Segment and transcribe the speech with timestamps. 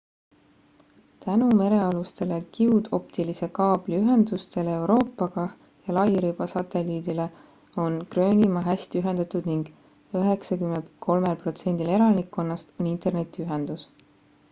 [1.23, 5.43] tänu merealustele kiudoptilise kaabli ühendustele euroopaga
[5.89, 7.27] ja lairiba satelliidile
[7.85, 9.65] on gröönimaa hästi ühendatud ning
[10.23, 13.85] 93% elanikkonnast on internetiühendus